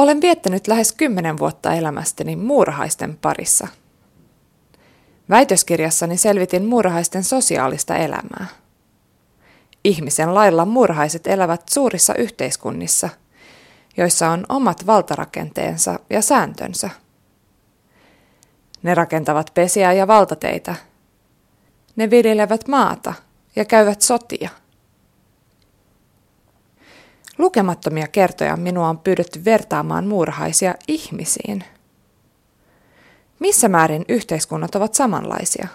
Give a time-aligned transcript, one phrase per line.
[0.00, 3.68] Olen viettänyt lähes kymmenen vuotta elämästäni muurahaisten parissa.
[5.30, 8.46] Väitöskirjassani selvitin muurahaisten sosiaalista elämää.
[9.84, 13.08] Ihmisen lailla muurahaiset elävät suurissa yhteiskunnissa,
[13.96, 16.90] joissa on omat valtarakenteensa ja sääntönsä.
[18.82, 20.74] Ne rakentavat pesiä ja valtateitä.
[21.96, 23.14] Ne viljelevät maata
[23.56, 24.50] ja käyvät sotia.
[27.38, 31.64] Lukemattomia kertoja minua on pyydetty vertaamaan muurahaisia ihmisiin.
[33.38, 35.68] Missä määrin yhteiskunnat ovat samanlaisia?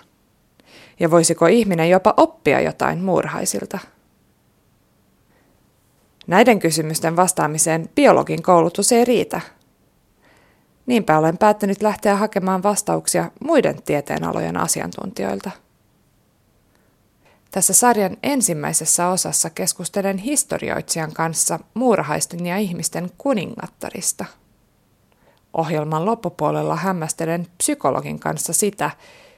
[1.00, 3.80] Ja voisiko ihminen jopa oppia jotain muurahaisilta?
[6.28, 9.42] Näiden kysymysten vastaamiseen biologin koulutus ei riitä.
[10.86, 15.52] Niinpä olen päättänyt lähteä hakemaan vastauksia muiden tieteenalojen asiantuntijoilta.
[17.56, 24.26] Tässä sarjan ensimmäisessä osassa keskustelen historioitsijan kanssa muurahaisten ja ihmisten kuningattarista.
[25.54, 28.92] Ohjelman loppupuolella hämmästelen psykologin kanssa sitä,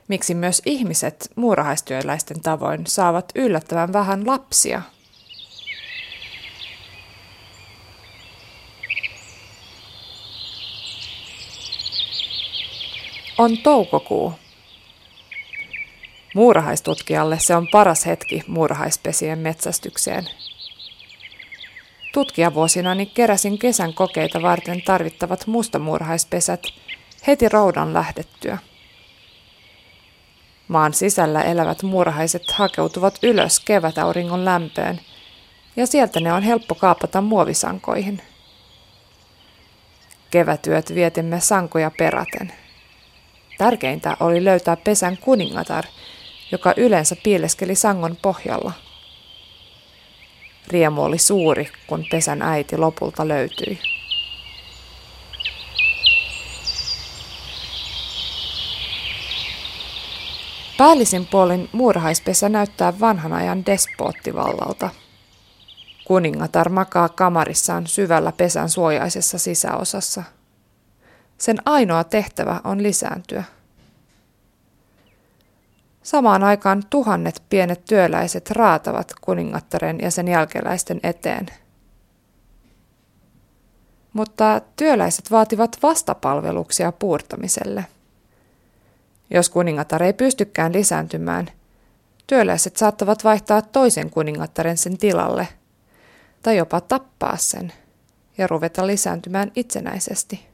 [0.08, 4.82] miksi myös ihmiset muurahaistyöläisten tavoin saavat yllättävän vähän lapsia–
[13.38, 14.34] On toukokuu.
[16.38, 20.28] Muurahistutkijalle se on paras hetki muurahaispesien metsästykseen.
[22.14, 26.64] Tutkijavuosinani keräsin kesän kokeita varten tarvittavat mustamuurahaispesät
[27.28, 28.58] heti roudan lähdettyä.
[30.68, 35.00] Maan sisällä elävät muurahaiset hakeutuvat ylös kevätauringon lämpöön,
[35.76, 38.22] ja sieltä ne on helppo kaapata muovisankoihin.
[40.32, 42.54] Kevätyöt vietimme sankoja peraten–
[43.58, 45.86] Tärkeintä oli löytää pesän kuningatar,
[46.52, 48.72] joka yleensä piileskeli sangon pohjalla.
[50.68, 53.80] Riemu oli suuri, kun pesän äiti lopulta löytyi.
[60.78, 64.90] Päällisin puolin muurahaispesä näyttää vanhan ajan despoottivallalta.
[66.06, 70.24] Kuningatar makaa kamarissaan syvällä pesän suojaisessa sisäosassa–
[71.38, 73.44] sen ainoa tehtävä on lisääntyä.
[76.08, 81.46] Samaan aikaan tuhannet pienet työläiset raatavat kuningattaren ja sen jälkeläisten eteen.
[84.14, 87.86] Mutta työläiset vaativat vastapalveluksia puurtamiselle.
[89.30, 91.50] Jos kuningatar ei pystykään lisääntymään,
[92.28, 95.48] työläiset saattavat vaihtaa toisen kuningattaren sen tilalle
[96.42, 97.74] tai jopa tappaa sen
[98.38, 100.48] ja ruveta lisääntymään itsenäisesti.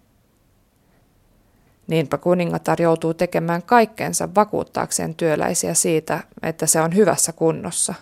[1.88, 7.94] Niinpä kuningatar joutuu tekemään kaikkensa vakuuttaakseen työläisiä siitä, että se on hyvässä kunnossa.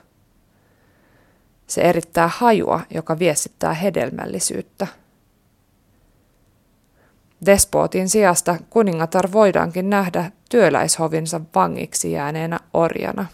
[1.68, 4.88] Se erittää hajua, joka viestittää hedelmällisyyttä.
[7.46, 13.26] Despootin sijasta kuningatar voidaankin nähdä työläishovinsa vangiksi jääneenä orjana.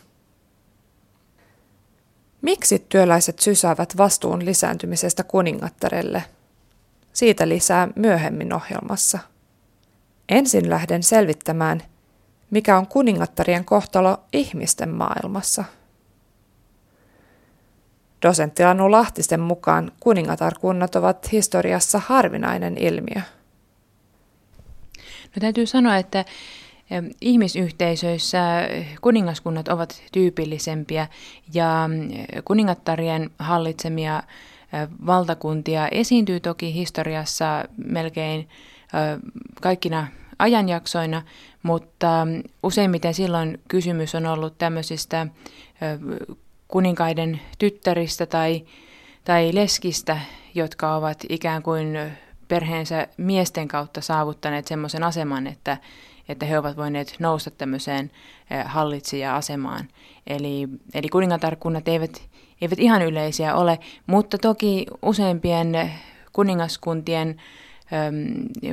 [2.41, 6.23] Miksi työläiset sysäävät vastuun lisääntymisestä kuningattarelle?
[7.13, 9.19] Siitä lisää myöhemmin ohjelmassa.
[10.29, 11.81] Ensin lähden selvittämään,
[12.49, 15.63] mikä on kuningattarien kohtalo ihmisten maailmassa.
[18.21, 23.21] Dosentti Anu Lahtisten mukaan kuningatarkunnat ovat historiassa harvinainen ilmiö.
[25.35, 26.25] No täytyy sanoa, että
[27.21, 28.39] ihmisyhteisöissä
[29.01, 31.07] kuningaskunnat ovat tyypillisempiä
[31.53, 31.89] ja
[32.45, 34.23] kuningattarien hallitsemia
[35.05, 38.49] valtakuntia esiintyy toki historiassa melkein
[39.61, 40.07] kaikkina
[40.39, 41.21] ajanjaksoina,
[41.63, 42.27] mutta
[42.63, 45.27] useimmiten silloin kysymys on ollut tämmöisistä
[46.67, 48.65] kuninkaiden tyttäristä tai,
[49.23, 50.19] tai leskistä,
[50.55, 51.97] jotka ovat ikään kuin
[52.47, 55.77] perheensä miesten kautta saavuttaneet semmoisen aseman, että,
[56.29, 58.11] että he ovat voineet nousta tämmöiseen
[58.65, 59.87] hallitsija-asemaan.
[60.27, 62.21] Eli, eli kuningatarkunnat eivät,
[62.61, 65.91] eivät ihan yleisiä ole, mutta toki useimpien
[66.33, 67.41] kuningaskuntien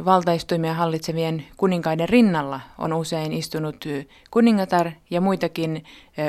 [0.04, 3.84] valtaistuimia hallitsevien kuninkaiden rinnalla on usein istunut
[4.30, 5.84] kuningatar ja muitakin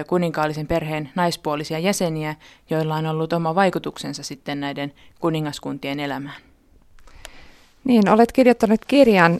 [0.08, 2.36] kuninkaallisen perheen naispuolisia jäseniä,
[2.70, 6.42] joilla on ollut oma vaikutuksensa sitten näiden kuningaskuntien elämään.
[7.84, 9.40] Niin, olet kirjoittanut kirjan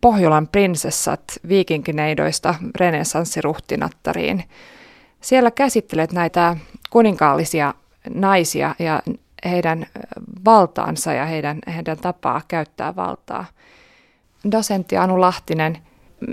[0.00, 4.44] Pohjolan prinsessat viikinkineidoista renessanssiruhtinattariin.
[5.20, 6.56] Siellä käsittelet näitä
[6.90, 7.74] kuninkaallisia
[8.14, 9.02] naisia ja
[9.44, 9.86] heidän
[10.44, 13.44] valtaansa ja heidän, heidän tapaa käyttää valtaa.
[14.50, 15.78] Dosentti Anu Lahtinen,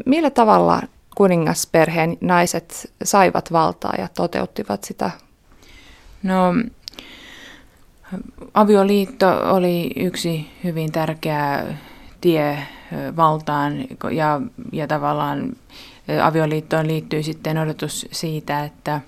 [0.05, 0.81] millä tavalla
[1.15, 5.11] kuningasperheen naiset saivat valtaa ja toteuttivat sitä?
[6.23, 6.53] No,
[8.53, 11.63] Avioliitto oli yksi hyvin tärkeä
[12.21, 12.57] tie
[13.15, 13.73] valtaan
[14.11, 15.53] ja, ja tavallaan
[16.23, 19.01] avioliittoon liittyy sitten odotus siitä, että,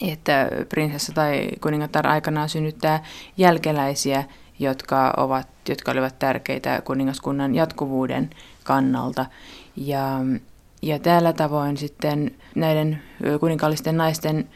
[0.00, 3.04] että prinsessa tai kuningatar aikanaan synnyttää
[3.36, 4.24] jälkeläisiä,
[4.58, 8.30] jotka, ovat, jotka olivat tärkeitä kuningaskunnan jatkuvuuden
[8.64, 9.26] kannalta.
[9.76, 10.20] Ja,
[10.82, 13.02] ja tällä tavoin sitten näiden
[13.40, 14.48] kuninkaallisten naisten,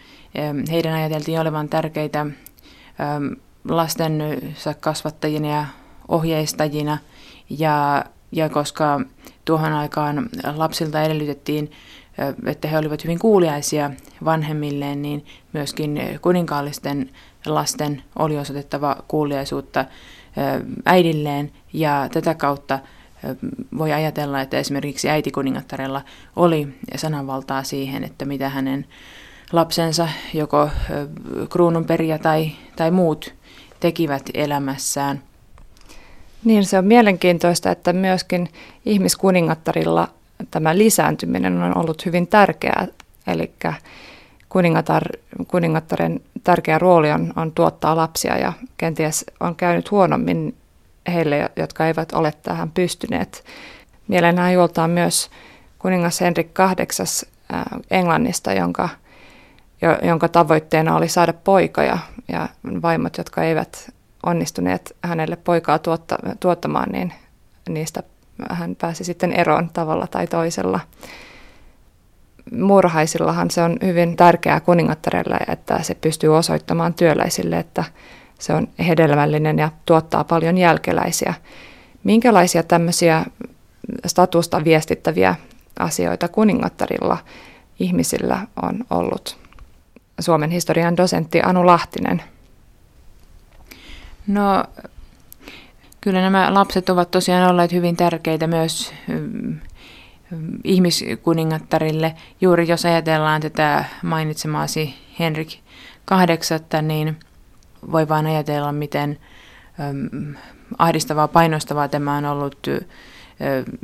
[0.70, 2.26] heidän ajateltiin olevan tärkeitä
[3.68, 5.66] lastensa kasvattajina ja
[6.08, 6.98] ohjeistajina.
[7.50, 9.00] Ja, ja koska
[9.44, 11.70] tuohon aikaan lapsilta edellytettiin,
[12.46, 13.90] että he olivat hyvin kuuliaisia
[14.24, 17.10] vanhemmilleen, niin myöskin kuninkaallisten
[17.46, 19.84] lasten oli osoitettava kuuliaisuutta
[20.84, 22.78] äidilleen ja tätä kautta
[23.78, 26.02] voi ajatella, että esimerkiksi äitikuningattarella
[26.36, 28.86] oli sananvaltaa siihen, että mitä hänen
[29.52, 30.68] lapsensa, joko
[31.50, 33.34] kruununperijä tai, tai muut,
[33.80, 35.22] tekivät elämässään.
[36.44, 38.48] Niin, se on mielenkiintoista, että myöskin
[38.86, 40.08] ihmiskuningattarilla
[40.50, 42.86] tämä lisääntyminen on ollut hyvin tärkeää.
[43.26, 43.52] Eli
[44.48, 45.02] kuningatar,
[45.48, 50.54] kuningattaren tärkeä rooli on, on tuottaa lapsia ja kenties on käynyt huonommin
[51.12, 53.44] heille, jotka eivät ole tähän pystyneet.
[54.08, 55.30] Mielenään juoltaan myös
[55.78, 57.30] kuningas Henrik VIII
[57.90, 58.88] Englannista, jonka,
[60.02, 61.98] jonka tavoitteena oli saada poika ja,
[62.28, 62.48] ja
[62.82, 63.90] vaimot, jotka eivät
[64.22, 67.12] onnistuneet hänelle poikaa tuotta, tuottamaan, niin
[67.68, 68.02] niistä
[68.50, 70.80] hän pääsi sitten eroon tavalla tai toisella.
[72.52, 77.84] Muurahaisillahan se on hyvin tärkeää kuningattarelle, että se pystyy osoittamaan työläisille, että
[78.38, 81.34] se on hedelmällinen ja tuottaa paljon jälkeläisiä.
[82.04, 83.24] Minkälaisia tämmöisiä
[84.06, 85.34] statusta viestittäviä
[85.78, 87.18] asioita kuningattarilla
[87.78, 89.38] ihmisillä on ollut?
[90.20, 92.22] Suomen historian dosentti Anu Lahtinen.
[94.26, 94.64] No
[96.02, 99.60] kyllä nämä lapset ovat tosiaan olleet hyvin tärkeitä myös mm,
[100.64, 102.14] ihmiskuningattarille.
[102.40, 105.58] Juuri jos ajatellaan tätä mainitsemaasi Henrik
[106.04, 107.16] kahdeksatta, niin–
[107.92, 109.18] voi vain ajatella, miten
[109.80, 110.34] äm,
[110.78, 112.66] ahdistavaa, painostavaa tämä on ollut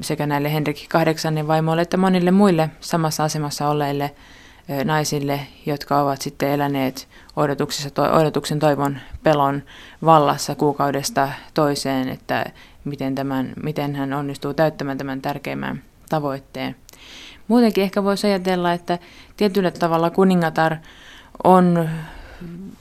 [0.01, 4.11] sekä näille Henrik kahdeksannen vaimoille että monille muille samassa asemassa olleille
[4.85, 9.63] naisille, jotka ovat sitten eläneet odotuksessa, odotuksen toivon pelon
[10.05, 12.45] vallassa kuukaudesta toiseen, että
[12.85, 16.77] miten, tämän, miten hän onnistuu täyttämään tämän tärkeimmän tavoitteen.
[17.49, 18.99] Muutenkin ehkä voisi ajatella, että
[19.37, 20.77] tietyllä tavalla kuningatar
[21.45, 21.89] on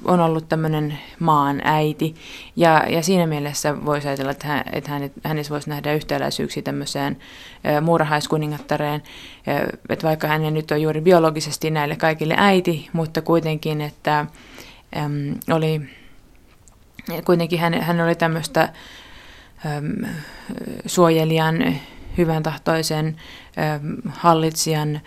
[0.06, 2.16] on ollut tämmöinen maan äiti.
[2.56, 7.18] Ja, ja siinä mielessä voisi ajatella, että, hän, että hänet, hänessä voisi nähdä yhtäläisyyksiä tämmöiseen
[7.82, 9.04] muurahaiskuningattareen.
[9.90, 15.82] Että vaikka hän nyt on juuri biologisesti näille kaikille äiti, mutta kuitenkin, että äm, oli,
[17.26, 18.70] kuitenkin hän, hän oli tämmöistä
[19.66, 20.14] äm,
[20.86, 21.76] suojelijan,
[22.18, 23.16] hyvän tahtoisen
[23.58, 25.02] äm, hallitsijan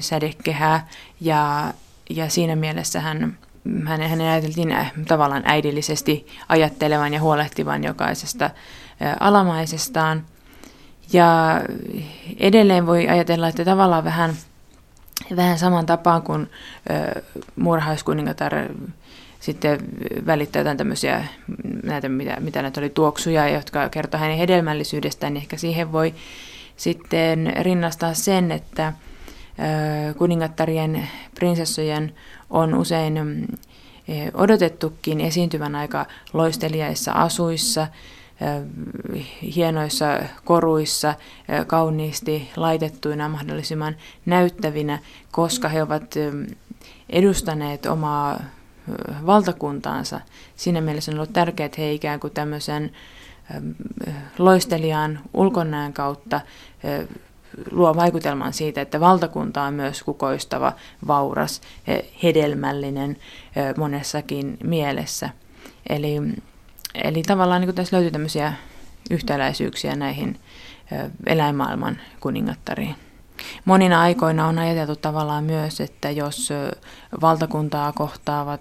[0.00, 0.88] sädekehää
[1.20, 1.72] ja
[2.10, 3.38] ja siinä mielessä hän,
[3.86, 10.24] hänen, hänen ajateltiin äh, tavallaan äidillisesti ajattelevan ja huolehtivan jokaisesta äh, alamaisestaan.
[11.12, 11.60] Ja
[12.40, 14.34] edelleen voi ajatella, että tavallaan vähän,
[15.36, 16.50] vähän saman tapaan kuin
[16.90, 17.22] äh,
[17.56, 18.52] murhaiskuningatar
[19.40, 19.78] sitten
[20.26, 21.24] välittää jotain tämmöisiä,
[21.82, 26.14] näitä, mitä, mitä näitä oli tuoksuja, jotka kertoo hänen hedelmällisyydestään, niin ehkä siihen voi
[26.76, 28.92] sitten rinnastaa sen, että
[30.18, 32.14] kuningattarien, prinsessojen
[32.50, 33.46] on usein
[34.34, 37.86] odotettukin esiintyvän aika loistelijaissa asuissa,
[39.56, 41.14] hienoissa koruissa,
[41.66, 43.96] kauniisti laitettuina, mahdollisimman
[44.26, 44.98] näyttävinä,
[45.32, 46.14] koska he ovat
[47.10, 48.40] edustaneet omaa
[49.26, 50.20] valtakuntaansa.
[50.56, 52.92] Siinä mielessä on ollut tärkeää, että he ikään kuin tämmöisen
[54.38, 56.40] loistelijan ulkonäön kautta
[57.70, 60.72] luo vaikutelman siitä, että valtakunta on myös kukoistava,
[61.06, 61.60] vauras,
[62.22, 63.16] hedelmällinen
[63.76, 65.30] monessakin mielessä.
[65.88, 66.16] Eli,
[66.94, 68.52] eli tavallaan niin tässä löytyy tämmöisiä
[69.10, 70.40] yhtäläisyyksiä näihin
[71.26, 72.96] eläinmaailman kuningattariin.
[73.64, 76.48] Monina aikoina on ajateltu tavallaan myös, että jos
[77.20, 78.60] valtakuntaa kohtaavat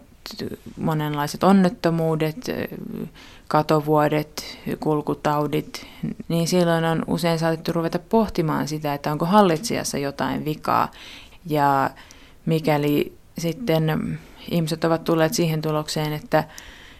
[0.78, 2.38] monenlaiset onnettomuudet,
[3.48, 5.88] katovuodet, kulkutaudit,
[6.28, 10.92] niin silloin on usein saatettu ruveta pohtimaan sitä, että onko hallitsijassa jotain vikaa.
[11.46, 11.90] Ja
[12.46, 14.20] mikäli sitten
[14.52, 16.44] ihmiset ovat tulleet siihen tulokseen, että,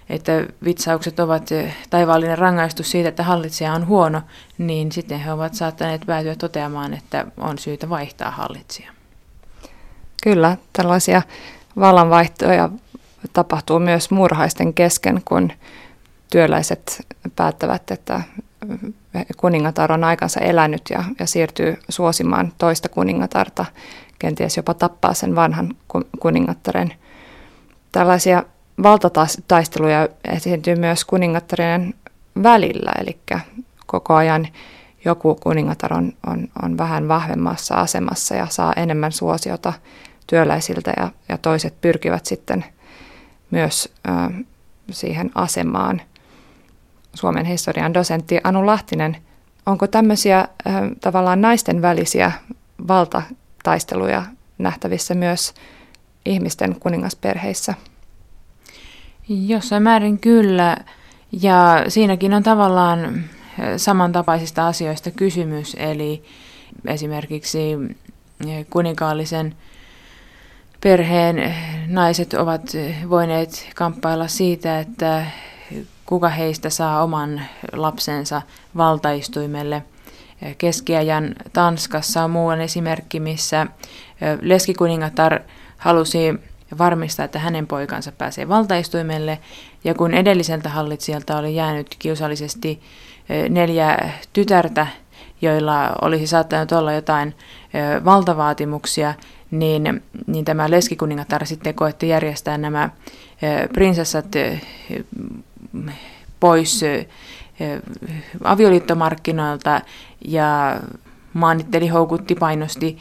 [0.10, 1.50] että vitsaukset ovat
[1.90, 4.22] taivaallinen rangaistus siitä, että hallitsija on huono,
[4.58, 8.92] niin sitten he ovat saattaneet päätyä toteamaan, että on syytä vaihtaa hallitsija.
[10.24, 11.22] Kyllä, tällaisia
[11.80, 12.70] vallanvaihtoja
[13.34, 15.52] tapahtuu myös muurahaisten kesken, kun
[16.32, 18.22] työläiset päättävät, että
[19.38, 23.66] kuningatar on aikansa elänyt ja, ja siirtyy suosimaan toista kuningatarta,
[24.20, 25.76] kenties jopa tappaa sen vanhan
[26.20, 26.94] kuningattaren.
[27.92, 28.44] Tällaisia
[28.84, 31.94] valtataisteluja esiintyy myös kuningattarien
[32.44, 33.18] välillä, eli
[33.86, 34.48] koko ajan
[35.06, 39.74] joku kuningatar on, on, on vähän vahvemmassa asemassa ja saa enemmän suosiota
[40.28, 42.66] työläisiltä ja, ja toiset pyrkivät sitten
[43.54, 44.12] myös ö,
[44.92, 46.02] siihen asemaan.
[47.14, 49.18] Suomen historian dosentti Anu Lahtinen,
[49.66, 50.70] onko tämmöisiä ö,
[51.02, 52.32] tavallaan naisten välisiä
[52.88, 54.24] valtataisteluja
[54.58, 55.54] nähtävissä myös
[56.26, 57.74] ihmisten kuningasperheissä?
[59.30, 60.78] Jossain määrin kyllä.
[61.42, 63.24] Ja siinäkin on tavallaan
[63.78, 66.24] samantapaisista asioista kysymys, eli
[66.88, 67.60] esimerkiksi
[68.70, 69.56] kuninkaallisen
[70.84, 71.56] perheen
[71.88, 72.62] naiset ovat
[73.10, 75.26] voineet kamppailla siitä, että
[76.06, 77.42] kuka heistä saa oman
[77.74, 78.42] lapsensa
[78.78, 79.84] valtaistuimelle.
[80.58, 83.68] Keskiajan Tanskassa on muuan esimerkki, missä
[84.42, 85.40] leskikuningatar
[85.78, 86.34] halusi
[86.78, 89.40] varmistaa, että hänen poikansa pääsee valtaistuimelle,
[89.84, 92.82] ja kun edelliseltä hallitsijalta oli jäänyt kiusallisesti
[93.50, 93.98] neljä
[94.34, 94.88] tytärtä,
[95.42, 97.36] joilla olisi saattanut olla jotain
[98.06, 99.14] valtavaatimuksia,
[99.60, 102.90] niin, niin tämä leskikuningatar sitten koetti järjestää nämä
[103.74, 104.26] prinsessat
[106.40, 106.82] pois
[108.44, 109.82] avioliittomarkkinoilta
[110.26, 110.80] ja
[111.34, 112.98] maanitteli, houkutti, painosti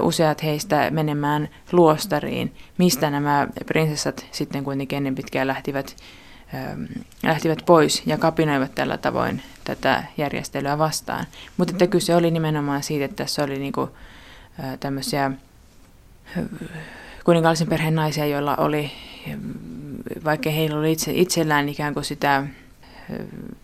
[0.00, 5.96] useat heistä menemään luostariin, mistä nämä prinsessat sitten kuitenkin ennen pitkään lähtivät,
[7.22, 11.26] lähtivät pois ja kapinoivat tällä tavoin tätä järjestelyä vastaan.
[11.56, 13.90] Mutta että kyse oli nimenomaan siitä, että tässä oli niinku,
[14.80, 15.30] tämmöisiä
[17.24, 18.90] kuninkaallisen perheen naisia, joilla oli,
[20.24, 22.46] vaikka heillä oli itse, itsellään ikään kuin sitä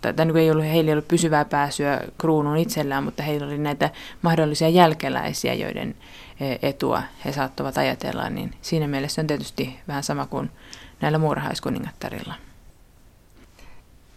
[0.00, 3.90] tai niin ei ollut, heillä ei ollut pysyvää pääsyä kruunuun itsellään, mutta heillä oli näitä
[4.22, 5.94] mahdollisia jälkeläisiä, joiden
[6.40, 10.50] e, etua he saattavat ajatella, niin siinä mielessä on tietysti vähän sama kuin
[11.00, 12.34] näillä muurahaiskuningattarilla.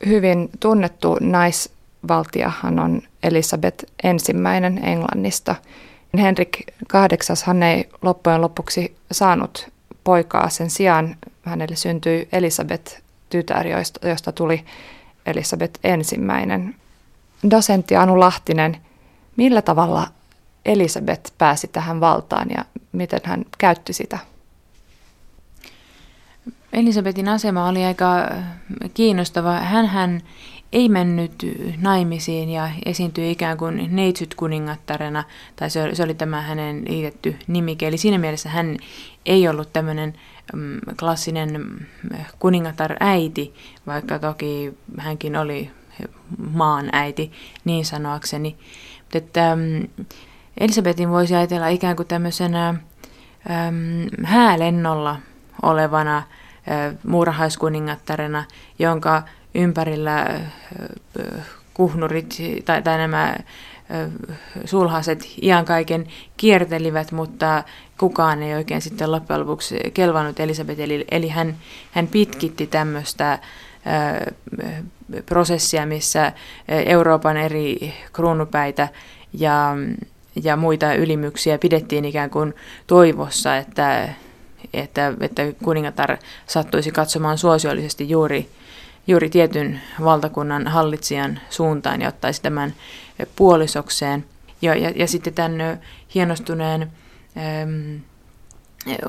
[0.06, 5.56] Hyvin tunnettu naisvaltiahan on Elisabeth ensimmäinen Englannista.
[6.18, 6.58] Henrik
[6.94, 9.68] VIII hän ei loppujen lopuksi saanut
[10.04, 10.50] poikaa.
[10.50, 14.66] Sen sijaan hänelle syntyi Elisabeth tytär, josta, josta tuli
[15.26, 16.76] Elisabeth ensimmäinen.
[17.50, 18.78] Dosentti Anu Lahtinen,
[19.36, 20.08] millä tavalla
[20.66, 24.20] Elisabeth pääsi tähän valtaan ja miten hän käytti sitä?
[26.74, 28.08] Elisabetin asema oli aika
[28.94, 29.60] kiinnostava.
[29.60, 30.22] hän
[30.76, 31.46] ei mennyt
[31.82, 35.24] naimisiin ja esiintyi ikään kuin neitsyt kuningattarena,
[35.56, 37.88] tai se oli, se oli tämä hänen liitetty nimike.
[37.88, 38.78] Eli siinä mielessä hän
[39.26, 40.14] ei ollut tämmöinen
[40.54, 41.86] mm, klassinen mm,
[42.40, 43.54] kuningatar äiti,
[43.88, 45.72] vaikka toki hänkin oli
[46.54, 47.32] maan äiti,
[47.66, 48.56] niin sanoakseni.
[49.02, 50.06] Mutta että mm,
[50.58, 52.78] Elisabetin voisi ajatella ikään kuin tämmöisenä äm,
[54.24, 55.20] häälennolla
[55.62, 56.26] olevana äh,
[57.08, 58.44] muurahaiskuningattarena,
[58.80, 59.24] jonka
[59.56, 60.42] ympärillä
[61.74, 63.36] kuhnurit tai, tai nämä
[64.66, 66.08] sulhaset iän kaiken
[66.38, 67.64] kiertelivät, mutta
[67.98, 71.06] kukaan ei oikein sitten loppujen lopuksi kelvannut Elisabetille.
[71.12, 71.56] Eli hän,
[71.92, 73.40] hän pitkitti tämmöistä
[75.26, 76.34] prosessia, missä
[76.68, 78.88] Euroopan eri kruunupäitä
[79.34, 79.76] ja,
[80.44, 82.54] ja muita ylimyksiä pidettiin ikään kuin
[82.88, 84.10] toivossa, että,
[84.74, 88.50] että, että kuningatar sattuisi katsomaan suosiollisesti juuri
[89.08, 92.74] juuri tietyn valtakunnan hallitsijan suuntaan ja ottaisi tämän
[93.36, 94.26] puolisokseen.
[94.62, 95.80] Ja, ja, ja sitten tämän
[96.16, 96.92] hienostuneen
[97.38, 97.96] ähm,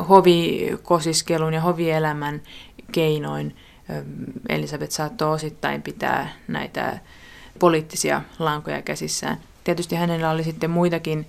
[0.08, 2.42] hovikosiskelun ja hovielämän
[2.92, 3.56] keinoin
[3.90, 4.06] ähm,
[4.48, 6.98] Elisabeth saattoi osittain pitää näitä
[7.58, 9.36] poliittisia lankoja käsissään.
[9.64, 11.26] Tietysti hänellä oli sitten muitakin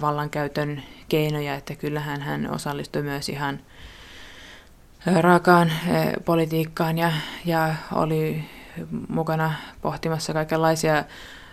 [0.00, 3.60] vallankäytön keinoja, että kyllähän hän osallistui myös ihan
[5.20, 5.72] raakaan
[6.24, 7.12] politiikkaan ja,
[7.44, 8.44] ja oli
[9.08, 11.04] mukana pohtimassa kaikenlaisia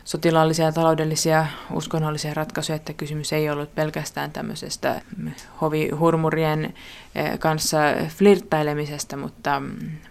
[0.03, 5.01] sotilaallisia, ja taloudellisia, uskonnollisia ratkaisuja, että kysymys ei ollut pelkästään tämmöisestä
[5.61, 6.73] hovihurmurien
[7.39, 7.77] kanssa
[8.17, 9.61] flirttailemisesta, mutta,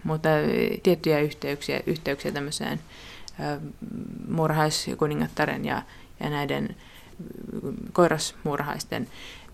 [0.03, 0.29] mutta
[0.83, 2.79] tiettyjä yhteyksiä, yhteyksiä tämmöiseen
[4.29, 5.81] murhaiskuningattaren ja,
[6.19, 6.75] ja näiden
[7.93, 9.07] koirasmurhaisten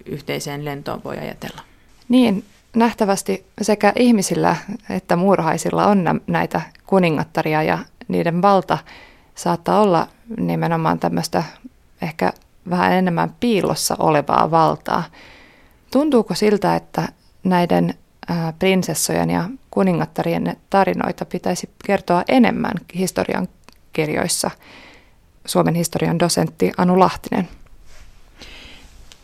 [0.05, 1.61] yhteiseen lentoon voi ajatella.
[2.09, 4.55] Niin, nähtävästi sekä ihmisillä
[4.89, 7.77] että muurahaisilla on näitä kuningattaria ja
[8.07, 8.77] niiden valta
[9.35, 11.43] saattaa olla nimenomaan tämmöistä
[12.01, 12.33] ehkä
[12.69, 15.03] vähän enemmän piilossa olevaa valtaa.
[15.91, 17.07] Tuntuuko siltä, että
[17.43, 17.93] näiden
[18.59, 23.47] prinsessojen ja kuningattarien tarinoita pitäisi kertoa enemmän historian
[23.93, 24.51] kirjoissa.
[25.45, 27.49] Suomen historian dosentti Anu Lahtinen.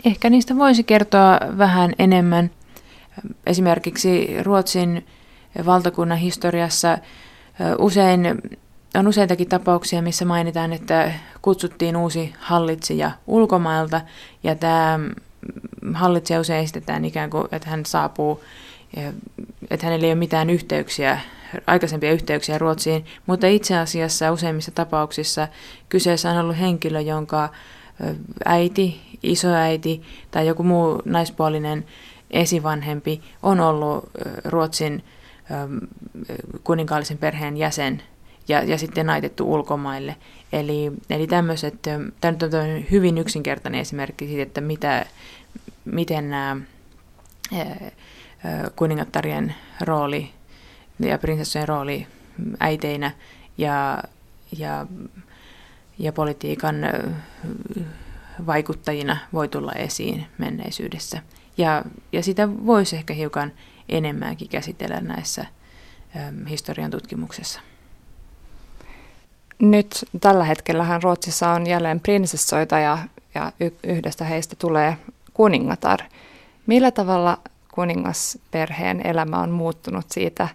[0.06, 2.52] Ehkä niistä voisi kertoa vähän enemmän.
[3.46, 5.06] Esimerkiksi Ruotsin
[5.66, 6.98] valtakunnan historiassa
[7.80, 8.42] usein
[8.96, 11.12] on useitakin tapauksia, missä mainitaan, että
[11.42, 14.02] kutsuttiin uusi hallitsija ulkomailta
[14.44, 15.00] ja tämä
[15.94, 18.44] hallitsija usein esitetään ikään kuin, että hän saapuu,
[19.70, 21.20] että hänellä ei ole mitään yhteyksiä,
[21.68, 25.48] aikaisempia yhteyksiä Ruotsiin, mutta itse asiassa useimmissa tapauksissa
[25.90, 27.50] kyseessä on ollut henkilö, jonka
[28.46, 31.86] äiti, isoäiti tai joku muu naispuolinen
[32.32, 34.10] esivanhempi on ollut
[34.46, 35.04] Ruotsin
[36.64, 38.02] kuninkaallisen perheen jäsen
[38.48, 40.16] ja, ja sitten naitettu ulkomaille.
[40.54, 41.82] Eli, eli tämmöiset,
[42.22, 45.06] tämä nyt on hyvin yksinkertainen esimerkki siitä, että mitä,
[45.86, 46.58] miten nämä
[48.76, 50.32] kuningattarien rooli
[51.00, 52.08] ja prinsessojen rooli
[52.60, 53.12] äiteinä
[53.58, 54.04] ja,
[54.58, 54.88] ja,
[56.00, 56.76] ja politiikan
[58.46, 61.22] vaikuttajina voi tulla esiin menneisyydessä.
[61.60, 63.52] Ja, ja sitä voisi ehkä hiukan
[63.90, 65.46] enemmänkin käsitellä näissä
[66.50, 67.60] historian tutkimuksessa.
[69.60, 72.98] Nyt tällä hetkellähän Ruotsissa on jälleen prinsessoita ja,
[73.36, 73.52] ja
[73.84, 74.98] yhdestä heistä tulee
[75.34, 76.00] kuningatar.
[76.68, 77.38] Millä tavalla
[77.74, 80.48] kuningasperheen elämä on muuttunut siitä,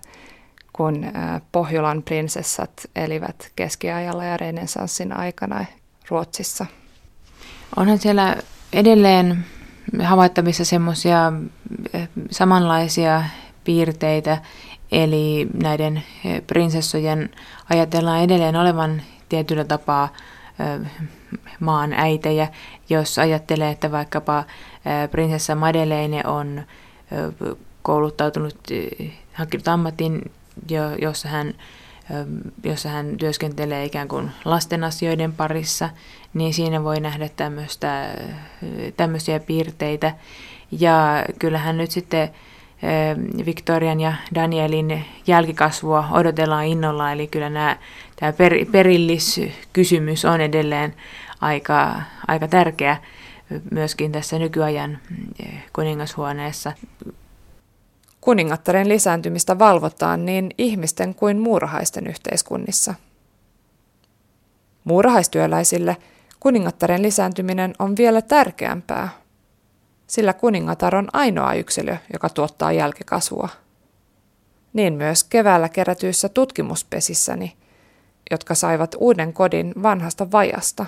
[0.73, 1.05] kun
[1.53, 5.65] Pohjolan prinsessat elivät keskiajalla ja renessanssin aikana
[6.09, 6.67] Ruotsissa?
[7.77, 8.37] Onhan siellä
[8.73, 9.45] edelleen
[10.03, 11.33] havaittavissa semmoisia
[12.31, 13.23] samanlaisia
[13.65, 14.39] piirteitä,
[14.93, 16.03] eli näiden
[16.47, 17.31] prinsessojen
[17.71, 20.09] ajatellaan edelleen olevan tietyllä tapaa
[21.61, 22.49] maan äitejä,
[22.89, 24.45] jos ajattelee, että vaikkapa
[25.11, 26.63] prinsessa Madeleine on
[27.83, 28.59] kouluttautunut,
[29.33, 30.33] hankkinut ammatin,
[31.03, 31.55] jossa hän,
[32.65, 35.91] jossa hän työskentelee ikään kuin lasten asioiden parissa,
[36.35, 38.15] niin siinä voi nähdä tämmöistä,
[38.97, 40.15] tämmöisiä piirteitä.
[40.71, 42.31] Ja kyllähän nyt sitten
[43.47, 47.77] Victorian ja Danielin jälkikasvua odotellaan innolla, eli kyllä nämä,
[48.17, 50.95] tämä per, perilliskysymys on edelleen
[51.41, 51.95] aika,
[52.29, 52.97] aika tärkeä
[53.71, 54.99] myöskin tässä nykyajan
[55.73, 56.73] kuningashuoneessa.
[58.21, 62.95] Kuningattaren lisääntymistä valvotaan niin ihmisten kuin muurahaisten yhteiskunnissa.
[64.85, 65.97] Muurahaistyöläisille
[66.45, 69.09] kuningattaren lisääntyminen on vielä tärkeämpää–
[70.07, 73.49] sillä kuningatar on ainoa yksilö, joka tuottaa jälkikasvua.
[74.73, 77.57] Niin myös keväällä kerätyissä tutkimuspesissäni,
[78.31, 80.87] jotka saivat uuden kodin vanhasta vajasta.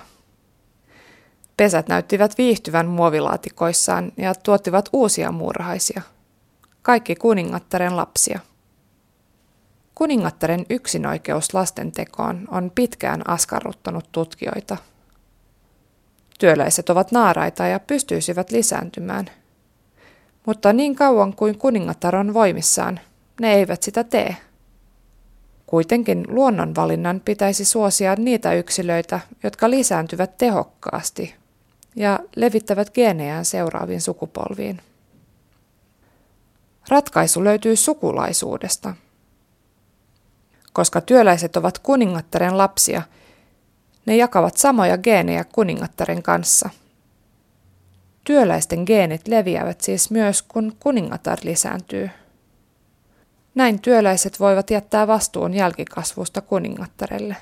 [1.57, 6.03] Pesät näyttivät viihtyvän muovilaatikoissaan ja tuottivat uusia muurahaisia.
[6.83, 8.41] Kaikki kuningattaren lapsia.
[9.95, 14.77] Kuningattaren yksinoikeus lasten tekoon on pitkään askarruttanut tutkijoita–
[16.39, 19.31] Työläiset ovat naaraita ja pystyisivät lisääntymään.
[20.47, 23.01] Mutta niin kauan kuin kuningatar on voimissaan,
[23.41, 24.37] ne eivät sitä tee.
[25.67, 31.35] Kuitenkin luonnonvalinnan pitäisi suosia niitä yksilöitä, jotka lisääntyvät tehokkaasti
[31.97, 34.81] ja levittävät geenejään seuraaviin sukupolviin.
[36.89, 38.95] Ratkaisu löytyy sukulaisuudesta.
[40.73, 43.03] Koska työläiset ovat kuningattaren lapsia–
[44.07, 46.71] ne jakavat samoja geenejä kuningattaren kanssa.
[48.25, 52.11] Työläisten geenit leviävät siis myös, kun kuningatar lisääntyy.
[53.55, 57.37] Näin työläiset voivat jättää vastuun jälkikasvusta kuningattarelle.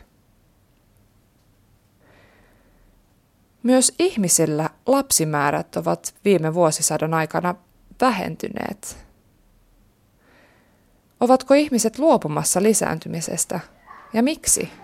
[3.62, 7.55] Myös ihmisillä lapsimäärät ovat viime vuosisadan aikana
[8.00, 8.96] vähentyneet.
[11.20, 13.61] Ovatko ihmiset luopumassa lisääntymisestä
[14.12, 14.84] ja miksi?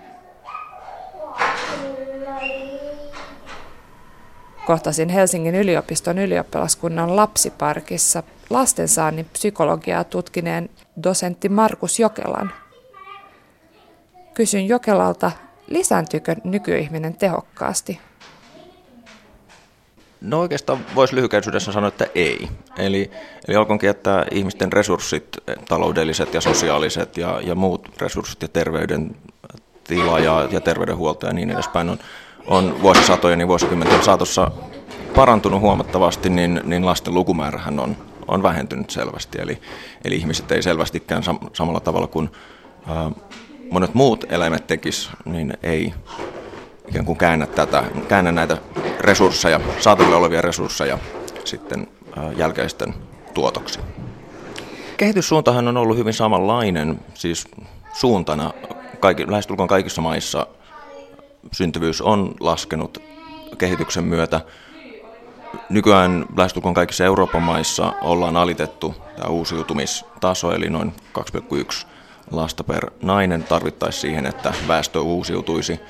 [4.70, 10.70] Kohtasin Helsingin yliopiston ylioppilaskunnan lapsiparkissa lastensaannin psykologiaa tutkineen
[11.02, 12.52] dosentti Markus Jokelan.
[14.35, 15.33] Kysyn Jokelalta,
[15.66, 18.00] lisääntyykö nykyihminen tehokkaasti?
[20.20, 22.48] No oikeastaan voisi lyhykäisyydessä sanoa, että ei.
[22.78, 23.11] Eli,
[23.48, 25.28] eli olkoonkin, että ihmisten resurssit,
[25.68, 29.16] taloudelliset ja sosiaaliset ja, ja muut resurssit ja terveyden
[29.85, 31.98] tila ja, ja terveydenhuolto ja niin edespäin on
[32.46, 34.50] on vuosisatojen ja vuosikymmenten saatossa
[35.14, 37.96] parantunut huomattavasti, niin, niin lasten lukumäärähän on,
[38.29, 39.38] on vähentynyt selvästi.
[39.40, 39.59] Eli,
[40.05, 42.31] eli ihmiset ei selvästikään sam, samalla tavalla kuin
[42.88, 43.11] ä,
[43.70, 45.94] monet muut eläimet tekis, niin ei
[46.88, 48.57] ikään kuin käännä, tätä, käännä näitä
[49.00, 50.98] resursseja, saatavilla olevia resursseja
[51.44, 51.87] sitten
[52.18, 52.94] ä, jälkeisten
[53.35, 53.81] tuotoksi.
[54.96, 57.48] kehityssuuntahan on ollut hyvin samanlainen, siis
[57.92, 58.53] suuntana
[59.00, 60.46] kaikki, lähestulkoon kaikissa maissa
[61.53, 62.98] syntyvyys on laskenut
[63.59, 64.40] kehityksen myötä.
[65.68, 71.87] Nykyään lähestulkoon kaikissa Euroopan maissa ollaan alitettu tämä uusiutumistaso, eli noin 2,1
[72.31, 75.81] lasta per nainen tarvittaisiin siihen, että väestö uusiutuisi.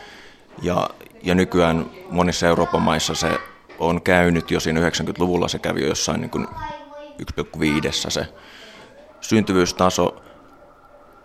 [0.62, 0.90] Ja,
[1.22, 3.30] ja nykyään monissa Euroopan maissa se
[3.78, 6.46] on käynyt jo siinä 90-luvulla, se kävi jo jossain niin kuin
[7.40, 8.26] 1,5 se
[9.20, 10.22] syntyvyystaso.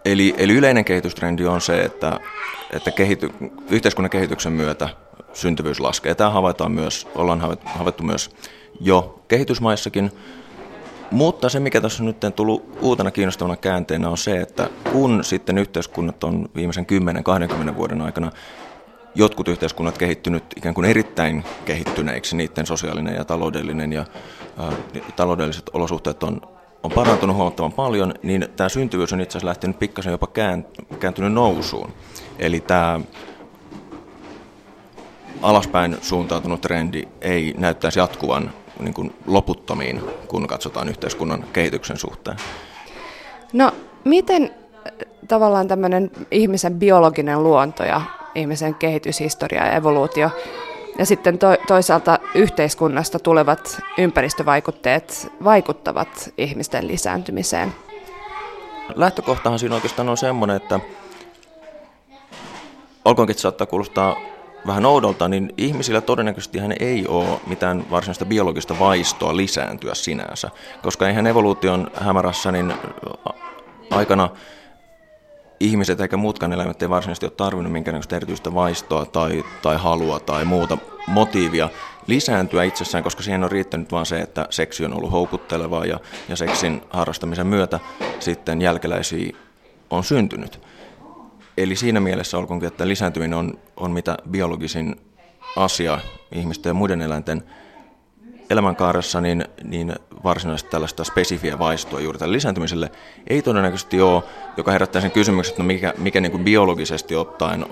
[0.06, 2.20] Eli, eli yleinen kehitystrendi on se, että,
[2.74, 3.30] että kehity,
[3.70, 4.89] yhteiskunnan kehityksen myötä
[5.34, 6.15] syntyvyys laskee.
[6.15, 8.32] Tämä havaitaan myös, ollaan havaittu myös
[8.80, 10.12] jo kehitysmaissakin.
[11.12, 15.58] Mutta se, mikä tässä on nyt tullut uutena kiinnostavana käänteenä, on se, että kun sitten
[15.58, 16.88] yhteiskunnat on viimeisen
[17.72, 18.32] 10-20 vuoden aikana
[19.15, 24.74] jotkut yhteiskunnat kehittynyt ikään kuin erittäin kehittyneiksi, niiden sosiaalinen ja taloudellinen ja ä,
[25.15, 26.41] taloudelliset olosuhteet on,
[26.86, 30.28] on parantunut huomattavan paljon, niin tämä syntyvyys on itse asiassa lähtenyt pikkasen jopa
[31.00, 31.93] kääntynyt nousuun.
[32.39, 33.00] Eli tämä
[35.41, 42.38] alaspäin suuntautunut trendi ei näyttäisi jatkuvan niin kuin loputtomiin, kun katsotaan yhteiskunnan kehityksen suhteen.
[43.54, 43.71] No,
[44.04, 44.91] miten äh,
[45.28, 48.02] tavallaan tämmöinen ihmisen biologinen luonto ja
[48.36, 50.30] ihmisen kehityshistoria ja evoluutio
[51.00, 57.76] ja sitten to, toisaalta yhteiskunnasta tulevat ympäristövaikutteet vaikuttavat ihmisten lisääntymiseen?
[58.95, 60.80] Lähtökohtahan siinä oikeastaan on semmoinen, että
[63.06, 64.21] olkoonkin, että saattaa kuulostaa
[64.67, 70.50] vähän oudolta, niin ihmisillä todennäköisesti hän ei ole mitään varsinaista biologista vaistoa lisääntyä sinänsä,
[70.84, 72.74] koska eihän evoluution hämärässä niin
[73.91, 74.30] aikana
[75.60, 80.45] ihmiset eikä muutkaan eläimet ei varsinaisesti ole tarvinnut minkäännäköistä erityistä vaistoa tai, tai halua tai
[80.45, 81.69] muuta motiivia
[82.08, 86.36] lisääntyä itsessään, koska siihen on riittänyt vain se, että seksi on ollut houkuttelevaa ja, ja
[86.36, 87.80] seksin harrastamisen myötä
[88.20, 89.36] sitten jälkeläisiä
[89.89, 90.62] on syntynyt.
[91.58, 94.96] Eli siinä mielessä olkoonkin, että lisääntyminen on, on mitä biologisin
[95.56, 96.00] asia
[96.32, 97.44] ihmisten ja muiden eläinten
[98.50, 102.91] elämänkaaressa, niin, niin varsinaisesti tällaista spesifiä vaistoa juuri tälle lisääntymiselle
[103.28, 104.24] ei todennäköisesti ole,
[104.58, 107.65] joka herättää sen kysymyksen, että no mikä, mikä niin kuin biologisesti ottaen,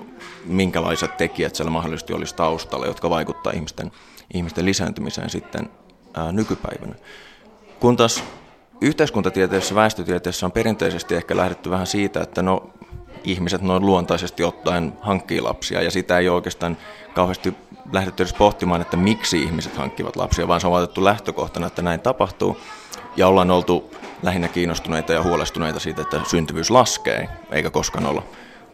[0.44, 3.92] minkälaiset tekijät siellä mahdollisesti olisi taustalla, jotka vaikuttaa ihmisten,
[4.34, 5.70] ihmisten lisääntymiseen sitten
[6.14, 6.94] ää, nykypäivänä.
[7.80, 8.24] Kun taas
[8.80, 12.70] yhteiskuntatieteessä, väestötieteessä on perinteisesti ehkä lähdetty vähän siitä, että no
[13.24, 16.76] ihmiset noin luontaisesti ottaen hankkii lapsia ja sitä ei oikeastaan
[17.14, 17.54] kauheasti
[17.92, 22.00] lähdetty edes pohtimaan, että miksi ihmiset hankkivat lapsia, vaan se on otettu lähtökohtana, että näin
[22.00, 22.60] tapahtuu
[23.16, 23.90] ja ollaan oltu
[24.22, 28.22] lähinnä kiinnostuneita ja huolestuneita siitä, että syntyvyys laskee, eikä koskaan olla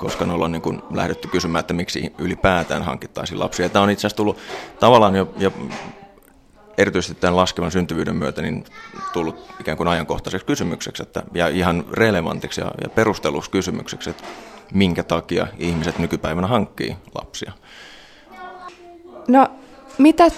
[0.01, 3.69] koska ollaan niin kuin lähdetty kysymään, että miksi ylipäätään hankittaisiin lapsia.
[3.69, 4.39] Tämä on itse asiassa tullut
[4.81, 5.53] tavallaan jo, jo
[6.79, 8.65] erityisesti tämän laskevan syntyvyyden myötä niin
[9.13, 14.25] tullut ikään kuin ajankohtaiseksi kysymykseksi että, ja ihan relevantiksi ja, ja perusteluksi kysymykseksi, että
[14.75, 17.53] minkä takia ihmiset nykypäivänä hankkii lapsia.
[19.29, 19.47] No,
[19.99, 20.31] mitä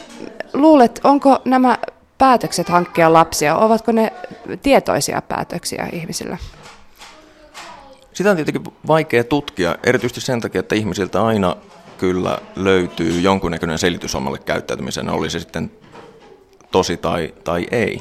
[0.53, 1.79] luulet, onko nämä
[2.19, 4.13] päätökset hankkia lapsia, ovatko ne
[4.63, 6.39] tietoisia päätöksiä ihmisillä?
[8.23, 11.57] Sitä on tietenkin vaikea tutkia, erityisesti sen takia, että ihmisiltä aina
[11.99, 15.71] kyllä löytyy jonkunnäköinen selitys omalle käyttäytymiseen, oli se sitten
[16.71, 18.01] tosi tai, tai ei.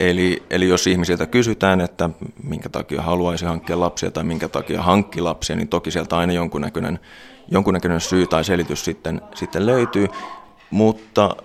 [0.00, 2.10] Eli, eli jos ihmisiltä kysytään, että
[2.42, 7.00] minkä takia haluaisi hankkia lapsia tai minkä takia hankki lapsia, niin toki sieltä aina jonkunnäköinen,
[7.48, 10.08] jonkunnäköinen syy tai selitys sitten, sitten löytyy.
[10.70, 11.36] Mutta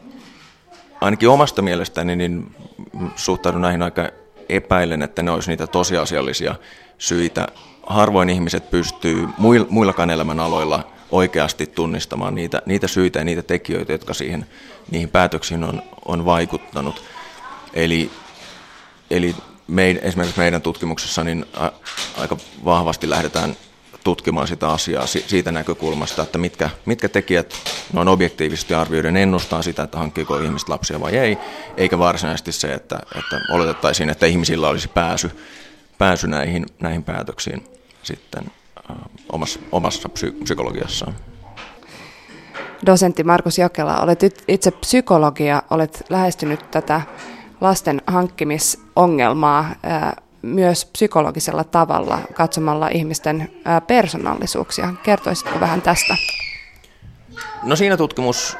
[1.01, 2.55] ainakin omasta mielestäni niin
[3.15, 4.09] suhtaudun näihin aika
[4.49, 6.55] epäilen, että ne olisi niitä tosiasiallisia
[6.97, 7.47] syitä.
[7.91, 9.29] Harvoin ihmiset pystyy
[9.69, 14.45] muillakaan elämän aloilla oikeasti tunnistamaan niitä, niitä syitä ja niitä tekijöitä, jotka siihen,
[14.91, 17.03] niihin päätöksiin on, on vaikuttanut.
[17.73, 18.11] Eli,
[19.09, 19.35] eli
[19.67, 21.69] mein, esimerkiksi meidän tutkimuksessa niin a,
[22.17, 23.55] aika vahvasti lähdetään
[24.03, 27.53] tutkimaan sitä asiaa siitä näkökulmasta, että mitkä, mitkä tekijät
[27.93, 31.37] noin objektiivisesti arvioiden ennustaa sitä, että hankkiiko ihmiset lapsia vai ei,
[31.77, 35.31] eikä varsinaisesti se, että, että oletettaisiin, että ihmisillä olisi pääsy,
[35.97, 37.70] pääsy näihin, näihin päätöksiin
[38.03, 38.51] sitten
[39.31, 41.15] omassa, omassa psy- psykologiassaan.
[42.85, 47.01] Dosentti Markus Jokela, olet itse psykologia, olet lähestynyt tätä
[47.61, 49.75] lasten hankkimisongelmaa
[50.41, 53.51] myös psykologisella tavalla katsomalla ihmisten
[53.87, 54.93] persoonallisuuksia.
[55.03, 56.15] Kertoisitko vähän tästä?
[57.63, 58.57] No siinä tutkimus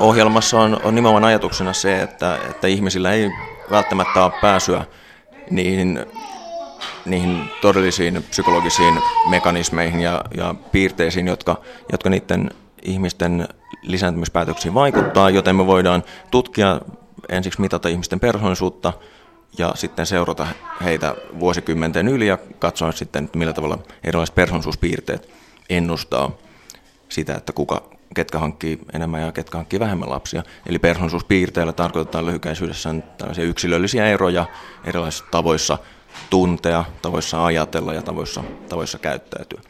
[0.00, 3.30] ohjelmassa on, on nimenomaan ajatuksena se, että, että ihmisillä ei
[3.70, 4.84] välttämättä ole pääsyä
[5.50, 6.06] niihin
[7.04, 8.94] niihin todellisiin psykologisiin
[9.28, 11.60] mekanismeihin ja, ja piirteisiin, jotka,
[11.92, 12.50] jotka niiden
[12.82, 13.48] ihmisten
[13.82, 16.80] lisääntymispäätöksiin vaikuttaa, joten me voidaan tutkia
[17.28, 18.92] ensiksi mitata ihmisten persoonallisuutta
[19.58, 20.46] ja sitten seurata
[20.84, 25.28] heitä vuosikymmenten yli ja katsoa sitten, millä tavalla erilaiset persoonallisuuspiirteet
[25.70, 26.30] ennustaa
[27.08, 27.82] sitä, että kuka,
[28.14, 30.42] ketkä hankkii enemmän ja ketkä hankkii vähemmän lapsia.
[30.66, 34.46] Eli persoonallisuuspiirteillä tarkoitetaan lyhykäisyydessään tällaisia yksilöllisiä eroja
[34.84, 35.78] erilaisissa tavoissa
[36.30, 39.60] tuntea, tavoissa ajatella ja tavoissa, tavoissa käyttäytyä.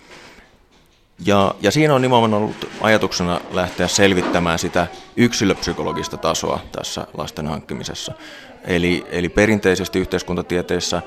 [1.27, 8.13] Ja, ja siinä on nimenomaan ollut ajatuksena lähteä selvittämään sitä yksilöpsykologista tasoa tässä lasten hankkimisessa.
[8.65, 11.03] Eli, eli perinteisesti yhteiskuntatieteissä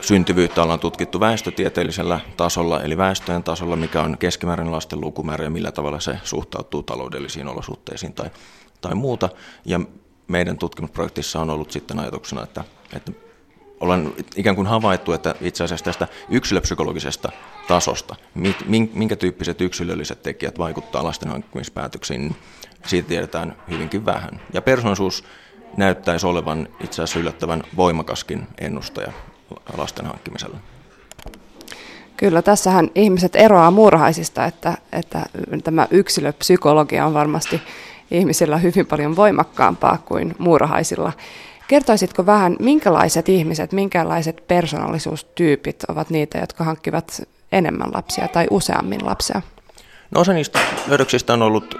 [0.00, 5.72] syntyvyyttä ollaan tutkittu väestötieteellisellä tasolla, eli väestöjen tasolla, mikä on keskimääräinen lasten lukumäärä ja millä
[5.72, 8.30] tavalla se suhtautuu taloudellisiin olosuhteisiin tai,
[8.80, 9.28] tai muuta.
[9.64, 9.80] Ja
[10.28, 12.64] meidän tutkimusprojektissa on ollut sitten ajatuksena, että,
[12.96, 13.12] että
[13.82, 17.32] ollaan ikään kuin havaittu, että itse asiassa tästä yksilöpsykologisesta
[17.68, 18.16] tasosta,
[18.94, 22.36] minkä tyyppiset yksilölliset tekijät vaikuttaa lasten hankkimispäätöksiin,
[22.86, 24.40] siitä tiedetään hyvinkin vähän.
[24.52, 25.24] Ja persoonallisuus
[25.76, 29.12] näyttäisi olevan itse asiassa yllättävän voimakaskin ennustaja
[29.76, 30.56] lasten hankkimisella.
[32.16, 35.26] Kyllä, tässähän ihmiset eroaa muurahaisista, että, että
[35.64, 37.62] tämä yksilöpsykologia on varmasti
[38.10, 41.12] ihmisillä hyvin paljon voimakkaampaa kuin muurahaisilla.
[41.72, 49.42] Kertoisitko vähän, minkälaiset ihmiset, minkälaiset persoonallisuustyypit ovat niitä, jotka hankkivat enemmän lapsia tai useammin lapsia?
[50.10, 51.74] No osa niistä löydöksistä on ollut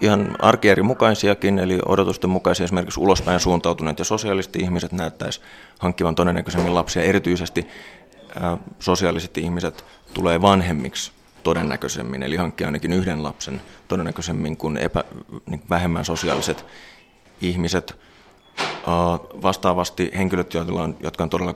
[0.00, 5.40] ihan arkierin mukaisiakin, eli odotusten mukaisia esimerkiksi ulospäin suuntautuneet ja sosiaaliset ihmiset näyttäisi
[5.78, 7.02] hankkivan todennäköisemmin lapsia.
[7.02, 7.66] Erityisesti
[8.40, 15.04] ää, sosiaaliset ihmiset tulee vanhemmiksi todennäköisemmin, eli hankkia ainakin yhden lapsen todennäköisemmin kuin epä,
[15.46, 16.66] niin vähemmän sosiaaliset
[17.40, 18.09] ihmiset.
[19.42, 21.54] Vastaavasti henkilöt, joilla on, jotka on todella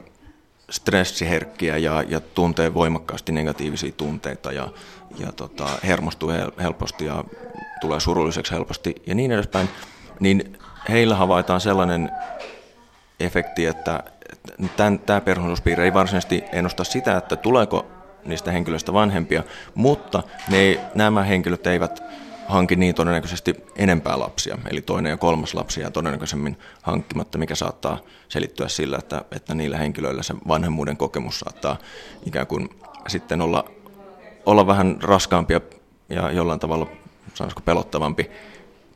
[0.71, 4.69] stressiherkkiä ja, ja tuntee voimakkaasti negatiivisia tunteita ja,
[5.19, 6.31] ja tota, hermostuu
[6.63, 7.25] helposti ja
[7.81, 9.69] tulee surulliseksi helposti ja niin edespäin,
[10.21, 12.11] niin heillä havaitaan sellainen
[13.21, 14.03] efekti, että
[14.77, 17.87] tämän, tämä persoonallisuuspiirre ei varsinaisesti ennusta sitä, että tuleeko
[18.25, 19.43] niistä henkilöistä vanhempia,
[19.75, 22.03] mutta ne, nämä henkilöt eivät
[22.49, 27.99] hanki niin todennäköisesti enempää lapsia, eli toinen ja kolmas lapsi jää todennäköisemmin hankkimatta, mikä saattaa
[28.29, 31.79] selittyä sillä, että, että niillä henkilöillä se vanhemmuuden kokemus saattaa
[32.27, 32.69] ikään kuin
[33.09, 33.65] sitten olla,
[34.47, 35.61] olla vähän raskaampia
[36.09, 36.87] ja jollain tavalla
[37.35, 38.31] sanoisiko pelottavampi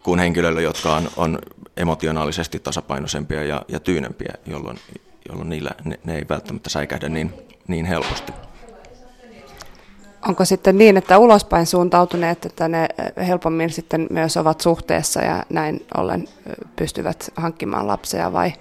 [0.02, 1.38] kuin henkilöillä, jotka on, on
[1.76, 4.78] emotionaalisesti tasapainoisempia ja, ja tyynempiä, jolloin,
[5.28, 7.32] jolloin niillä, ne, ne ei välttämättä säikähdä niin,
[7.68, 8.32] niin helposti.
[10.28, 12.88] Onko sitten niin, että ulospäin suuntautuneet, että ne
[13.26, 16.28] helpommin sitten myös ovat suhteessa ja näin ollen
[16.76, 18.52] pystyvät hankkimaan lapsia vai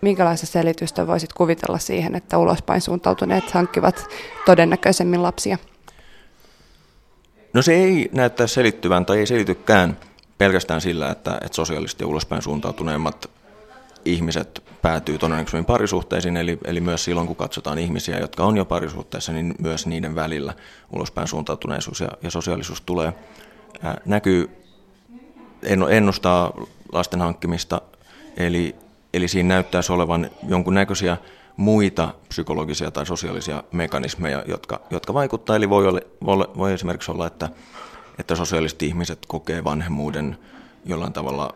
[0.00, 4.08] minkälaista selitystä voisit kuvitella siihen, että ulospäin suuntautuneet hankkivat
[4.46, 5.58] todennäköisemmin lapsia?
[7.52, 9.98] No se ei näyttää selittyvän tai ei selitykään
[10.38, 13.30] pelkästään sillä, että, että sosiaalisesti ulospäin suuntautuneemmat
[14.04, 19.32] ihmiset päätyy todennäköisemmin parisuhteisiin, eli, eli myös silloin kun katsotaan ihmisiä, jotka on jo parisuhteessa,
[19.32, 20.54] niin myös niiden välillä
[20.92, 23.12] ulospäin suuntautuneisuus ja, ja sosiaalisuus tulee,
[23.82, 24.50] ää, näkyy,
[25.90, 26.52] ennustaa
[26.92, 27.80] lasten hankkimista,
[28.36, 28.76] eli,
[29.14, 31.16] eli siinä näyttäisi olevan jonkunnäköisiä
[31.56, 35.56] muita psykologisia tai sosiaalisia mekanismeja, jotka, jotka vaikuttavat.
[35.56, 37.48] Eli voi, olla, voi, esimerkiksi olla, että,
[38.18, 40.38] että sosiaaliset ihmiset kokee vanhemmuuden
[40.84, 41.54] jollain tavalla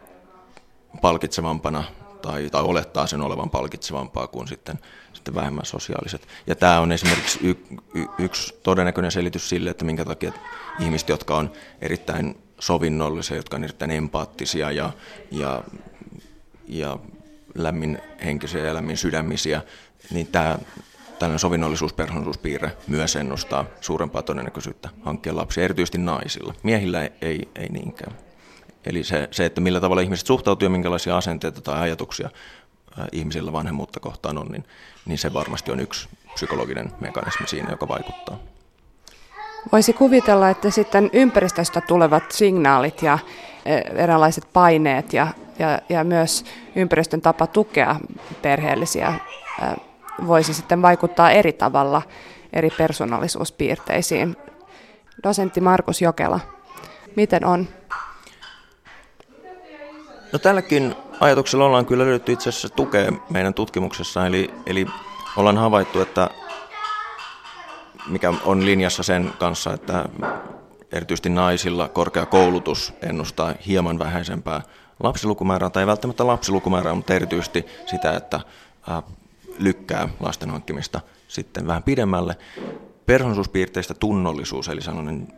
[1.01, 1.85] palkitsevampana
[2.23, 4.79] tai, tai olettaa sen olevan palkitsevampaa kuin sitten,
[5.13, 6.29] sitten vähemmän sosiaaliset.
[6.47, 7.51] Ja tämä on esimerkiksi y,
[7.95, 10.33] y, yksi todennäköinen selitys sille, että minkä takia
[10.81, 11.53] ihmiset, jotka on
[11.83, 14.93] erittäin sovinnollisia, jotka on erittäin empaattisia ja,
[15.31, 15.63] ja,
[16.69, 16.99] ja
[17.55, 19.63] lämminhenkisiä ja lämmin sydämisiä,
[20.11, 20.59] niin tämä
[21.19, 26.55] tällainen sovinnollisuuspersoonallisuuspiirre myös ennustaa suurempaa todennäköisyyttä hankkia lapsia, erityisesti naisilla.
[26.63, 28.28] Miehillä ei, ei, ei niinkään.
[28.85, 32.31] Eli se, se, että millä tavalla ihmiset suhtautuu ja minkälaisia asenteita tai ajatuksia
[33.13, 34.65] ihmisillä vanhemmuutta kohtaan on, niin,
[35.07, 38.39] niin se varmasti on yksi psykologinen mekanismi siinä, joka vaikuttaa.
[39.73, 43.19] Voisi kuvitella, että sitten ympäristöstä tulevat signaalit ja
[43.95, 45.27] eräänlaiset paineet ja,
[45.59, 46.45] ja, ja myös
[46.77, 47.97] ympäristön tapa tukea
[48.43, 49.15] perheellisiä
[50.27, 52.03] voisi sitten vaikuttaa eri tavalla
[52.53, 54.37] eri persoonallisuuspiirteisiin.
[55.23, 56.41] Dosentti Markus Jokela,
[57.17, 57.69] miten on?
[60.33, 64.87] No tälläkin ajatuksella ollaan kyllä löydetty itse asiassa tukea meidän tutkimuksessa, eli, eli
[65.37, 66.31] ollaan havaittu, että
[68.07, 70.05] mikä on linjassa sen kanssa, että
[70.93, 74.63] erityisesti naisilla korkea koulutus ennustaa hieman vähäisempää
[75.03, 78.41] lapsilukumäärää, tai ei välttämättä lapsilukumäärää, mutta erityisesti sitä, että
[79.59, 82.37] lykkää lasten hankkimista sitten vähän pidemmälle.
[83.07, 85.29] Persoonallisuuspiirteistä tunnollisuus, eli sellainen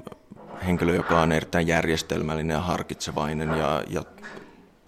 [0.67, 4.03] henkilö, joka on erittäin järjestelmällinen ja harkitsevainen ja, ja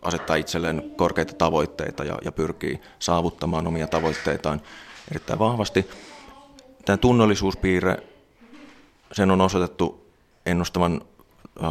[0.03, 4.61] asettaa itselleen korkeita tavoitteita ja, ja pyrkii saavuttamaan omia tavoitteitaan
[5.11, 5.91] erittäin vahvasti.
[6.85, 8.03] Tämä tunnollisuuspiirre,
[9.13, 10.07] sen on osoitettu
[10.47, 11.01] ennustavan
[11.65, 11.71] äh,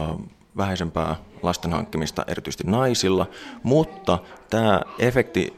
[0.57, 3.29] vähäisempää lasten hankkimista erityisesti naisilla,
[3.63, 5.53] mutta tämä efekti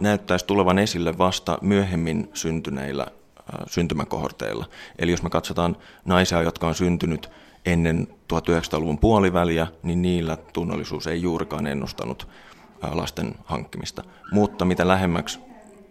[0.00, 3.06] näyttäisi tulevan esille vasta myöhemmin syntyneillä
[3.66, 4.64] syntymäkohorteilla.
[4.98, 7.30] Eli jos me katsotaan naisia, jotka on syntynyt
[7.66, 8.08] ennen
[8.40, 12.28] 1900-luvun puoliväliä, niin niillä tunnollisuus ei juurikaan ennustanut
[12.92, 14.04] lasten hankkimista.
[14.32, 15.38] Mutta mitä lähemmäksi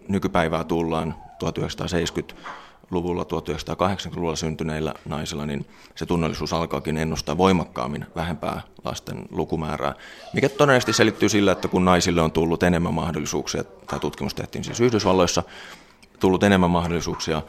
[0.07, 9.95] nykypäivää tullaan 1970-luvulla, 1980-luvulla syntyneillä naisilla, niin se tunnollisuus alkaakin ennustaa voimakkaammin vähempää lasten lukumäärää,
[10.33, 14.79] mikä todennäköisesti selittyy sillä, että kun naisille on tullut enemmän mahdollisuuksia, tämä tutkimus tehtiin siis
[14.79, 15.43] Yhdysvalloissa,
[16.19, 17.41] tullut enemmän mahdollisuuksia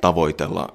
[0.00, 0.68] tavoitella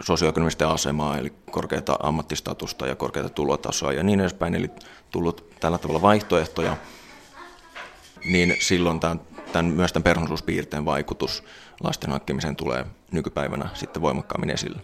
[0.00, 4.70] sosioekonomista asemaa, eli korkeata ammattistatusta ja korkeata tulotasoa ja niin edespäin, eli
[5.10, 6.76] tullut tällä tavalla vaihtoehtoja,
[8.24, 9.20] niin silloin tämän,
[9.52, 11.44] tämän, myös tämän persoonallisuuspiirteen vaikutus
[11.82, 14.80] lasten hankkimiseen tulee nykypäivänä sitten voimakkaammin esille.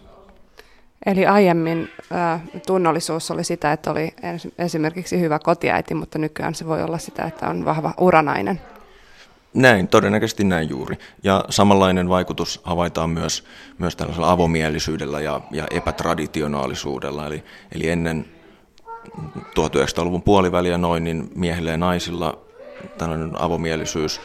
[1.05, 4.13] Eli aiemmin äh, tunnollisuus oli sitä, että oli
[4.57, 8.61] esimerkiksi hyvä kotiäiti, mutta nykyään se voi olla sitä, että on vahva uranainen.
[9.53, 10.97] Näin, todennäköisesti näin juuri.
[11.23, 13.43] Ja samanlainen vaikutus havaitaan myös,
[13.77, 17.27] myös tällaisella avomielisyydellä ja, ja epätraditionaalisuudella.
[17.27, 18.25] Eli, eli ennen
[19.35, 22.37] 1900-luvun puoliväliä noin, niin miehillä ja naisilla
[22.97, 24.21] tällainen avomielisyys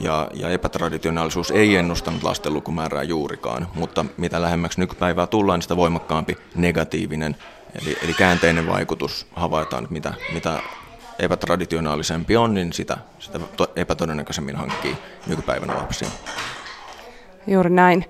[0.00, 5.76] ja, ja epätraditionaalisuus ei ennustanut lasten lukumäärää juurikaan, mutta mitä lähemmäksi nykypäivää tullaan, niin sitä
[5.76, 7.36] voimakkaampi negatiivinen,
[7.82, 10.60] eli, eli käänteinen vaikutus havaitaan, mitä, mitä
[11.18, 13.40] epätraditionaalisempi on, niin sitä, sitä
[13.76, 16.08] epätodennäköisemmin hankkii nykypäivänä lapsia.
[17.46, 18.04] Juuri näin.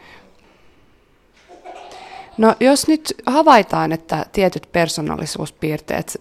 [2.39, 6.21] No jos nyt havaitaan, että tietyt persoonallisuuspiirteet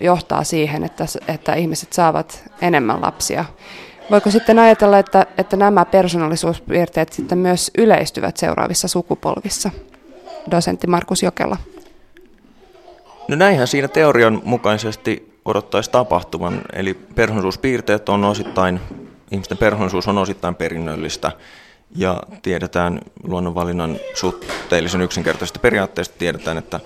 [0.00, 3.44] johtaa siihen, että, että ihmiset saavat enemmän lapsia,
[4.10, 9.70] voiko sitten ajatella, että, että nämä persoonallisuuspiirteet sitten myös yleistyvät seuraavissa sukupolvissa?
[10.50, 11.56] Dosentti Markus Jokela.
[13.28, 16.62] No näinhän siinä teorian mukaisesti odottaisi tapahtuvan.
[16.72, 18.80] Eli persoonallisuuspiirteet on osittain,
[19.30, 21.32] ihmisten persoonallisuus on osittain perinnöllistä.
[21.96, 26.80] Ja tiedetään luonnonvalinnan suhteellisen yksinkertaisesta periaatteesta, tiedetään, että,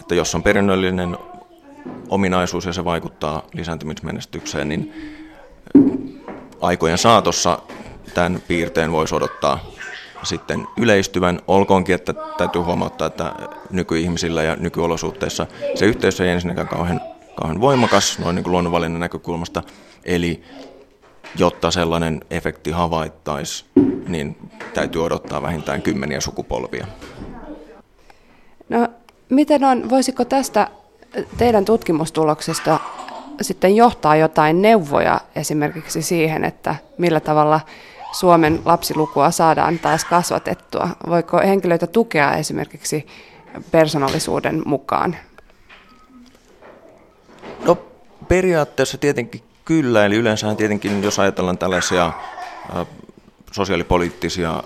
[0.00, 1.18] että jos on perinnöllinen
[2.08, 4.94] ominaisuus ja se vaikuttaa lisääntymismenestykseen, niin
[6.60, 7.58] aikojen saatossa
[8.14, 9.58] tämän piirteen voisi odottaa
[10.22, 13.32] sitten yleistyvän, olkoonkin, että täytyy huomauttaa, että
[13.70, 17.00] nykyihmisillä ja nykyolosuhteissa se yhteys ei ensinnäkään kauhean
[17.34, 19.62] kauhean voimakas noin niin luonnonvalinnan näkökulmasta.
[20.04, 20.42] Eli
[21.38, 23.64] jotta sellainen efekti havaittaisi,
[24.08, 26.86] niin täytyy odottaa vähintään kymmeniä sukupolvia.
[28.68, 28.88] No,
[29.28, 30.68] miten on, voisiko tästä
[31.36, 32.80] teidän tutkimustuloksesta
[33.40, 37.60] sitten johtaa jotain neuvoja esimerkiksi siihen, että millä tavalla
[38.12, 40.88] Suomen lapsilukua saadaan taas kasvatettua?
[41.08, 43.06] Voiko henkilöitä tukea esimerkiksi
[43.70, 45.16] persoonallisuuden mukaan?
[48.30, 52.12] Periaatteessa tietenkin kyllä, eli yleensä tietenkin, jos ajatellaan tällaisia
[53.52, 54.62] sosiaalipoliittisia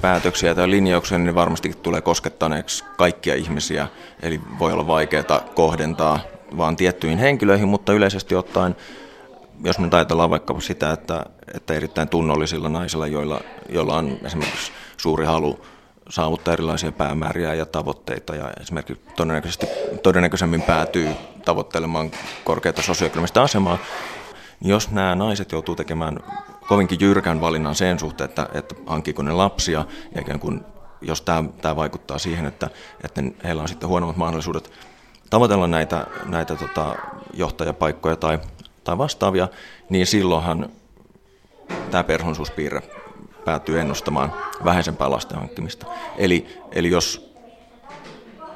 [0.00, 3.88] päätöksiä tai linjauksia, niin varmasti tulee koskettaneeksi kaikkia ihmisiä,
[4.22, 6.20] eli voi olla vaikeaa kohdentaa
[6.56, 8.76] vaan tiettyihin henkilöihin, mutta yleisesti ottaen,
[9.64, 15.24] jos nyt ajatellaan vaikka sitä, että, että erittäin tunnollisilla naisilla, joilla, joilla on esimerkiksi suuri
[15.24, 15.66] halu
[16.08, 19.66] saavuttaa erilaisia päämääriä ja tavoitteita ja esimerkiksi todennäköisesti,
[20.02, 21.08] todennäköisemmin päätyy
[21.44, 22.10] tavoittelemaan
[22.44, 23.78] korkeata sosioekonomista asemaa.
[24.60, 26.18] Jos nämä naiset joutuu tekemään
[26.68, 30.60] kovinkin jyrkän valinnan sen suhteen, että, että hankkiiko ne lapsia ja ikään kuin
[31.00, 32.70] jos tämä, tämä vaikuttaa siihen, että,
[33.04, 34.70] että heillä on sitten huonommat mahdollisuudet
[35.30, 36.96] tavoitella näitä, näitä tota,
[37.34, 38.38] johtajapaikkoja tai,
[38.84, 39.48] tai vastaavia,
[39.90, 40.68] niin silloinhan
[41.90, 42.82] tämä perhonsuuspiirre
[43.46, 44.32] päätyy ennustamaan
[44.64, 45.86] vähäisempää lasten hankkimista.
[46.18, 47.34] Eli, eli jos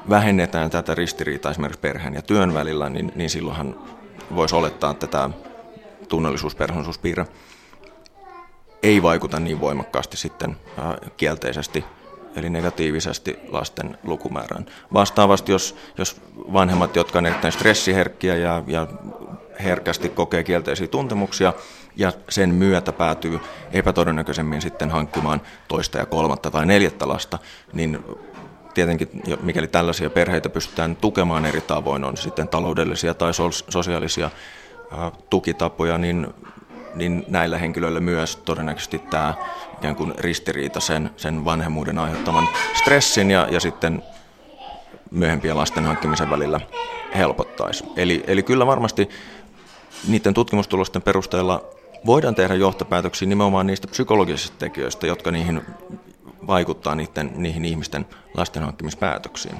[0.09, 3.75] vähennetään tätä ristiriitaa esimerkiksi perheen ja työn välillä, niin, niin silloinhan
[4.35, 5.29] voisi olettaa, että tämä
[6.07, 7.25] tunnellisuuspersoonallisuuspiirre
[8.83, 10.57] ei vaikuta niin voimakkaasti sitten
[11.17, 11.85] kielteisesti
[12.35, 14.65] eli negatiivisesti lasten lukumäärään.
[14.93, 16.21] Vastaavasti, jos, jos
[16.53, 18.87] vanhemmat, jotka ovat erittäin stressiherkkiä ja, ja
[19.63, 21.53] herkästi kokee kielteisiä tuntemuksia,
[21.95, 23.39] ja sen myötä päätyy
[23.71, 27.39] epätodennäköisemmin sitten hankkimaan toista ja kolmatta tai neljättä lasta,
[27.73, 27.99] niin
[28.73, 29.09] tietenkin
[29.41, 33.31] mikäli tällaisia perheitä pystytään tukemaan eri tavoin, on sitten taloudellisia tai
[33.69, 34.29] sosiaalisia
[35.29, 36.27] tukitapoja, niin,
[36.95, 39.33] niin näillä henkilöillä myös todennäköisesti tämä
[39.77, 44.03] ikään kuin ristiriita sen, sen vanhemmuuden aiheuttaman stressin ja, ja sitten
[45.11, 46.59] myöhempien lasten hankkimisen välillä
[47.15, 47.83] helpottaisi.
[47.95, 49.09] Eli, eli kyllä varmasti
[50.07, 51.63] niiden tutkimustulosten perusteella
[52.05, 55.61] voidaan tehdä johtopäätöksiä nimenomaan niistä psykologisista tekijöistä, jotka niihin
[56.47, 58.05] vaikuttaa niiden, niihin ihmisten
[58.37, 59.55] lastenhankkimispäätöksiin.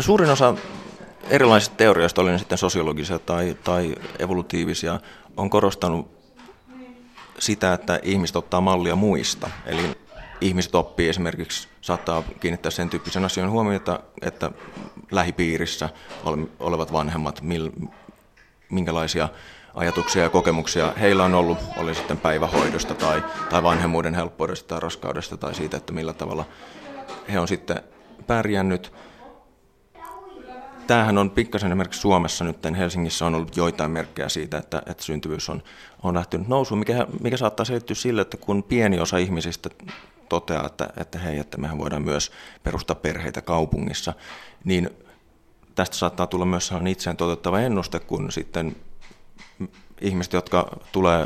[0.00, 0.54] Suurin osa
[1.28, 5.00] erilaisista teorioista, oli ne sitten sosiologisia tai, tai evolutiivisia,
[5.36, 6.10] on korostanut
[7.38, 9.50] sitä, että ihmiset ottaa mallia muista.
[9.66, 9.82] Eli
[10.40, 14.50] ihmiset oppii esimerkiksi, saattaa kiinnittää sen tyyppisen asian huomiota, että
[15.10, 15.88] lähipiirissä
[16.60, 17.42] olevat vanhemmat,
[18.70, 19.28] minkälaisia
[19.74, 25.36] ajatuksia ja kokemuksia heillä on ollut, oli sitten päivähoidosta tai, tai vanhemmuuden helppoudesta tai raskaudesta
[25.36, 26.44] tai siitä, että millä tavalla
[27.32, 27.82] he on sitten
[28.26, 28.92] pärjännyt.
[30.90, 35.48] Tämähän on pikkasen esimerkiksi Suomessa nyt, Helsingissä on ollut joitain merkkejä siitä, että, että syntyvyys
[35.48, 35.62] on,
[36.02, 39.70] on lähtenyt nousuun, mikä, mikä saattaa selittyä sille, että kun pieni osa ihmisistä
[40.28, 42.32] toteaa, että, että hei, että mehän voidaan myös
[42.62, 44.12] perustaa perheitä kaupungissa,
[44.64, 44.90] niin
[45.74, 48.76] tästä saattaa tulla myös sellainen itseään toteuttava ennuste, kun sitten
[50.00, 51.20] ihmiset, jotka tulee,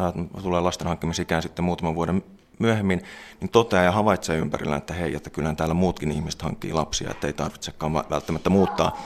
[0.00, 2.22] äh, tulee lasten hankkimisikään sitten muutaman vuoden
[2.58, 3.02] myöhemmin,
[3.40, 7.26] niin toteaa ja havaitsee ympärillä, että hei, että kyllä täällä muutkin ihmiset hankkii lapsia, että
[7.26, 8.98] ei tarvitsekaan välttämättä muuttaa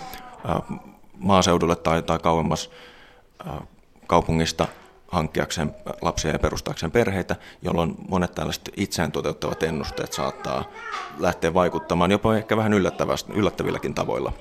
[1.18, 2.70] maaseudulle tai, tai kauemmas
[4.06, 4.68] kaupungista
[5.08, 10.64] hankkiakseen lapsia ja perustaakseen perheitä, jolloin monet tällaiset itseään toteuttavat ennusteet saattaa
[11.18, 12.72] lähteä vaikuttamaan jopa ehkä vähän
[13.34, 14.32] yllättävilläkin tavoilla